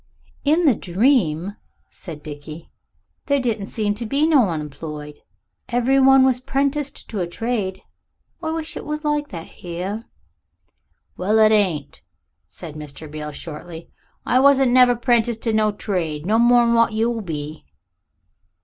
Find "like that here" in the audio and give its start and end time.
9.03-10.05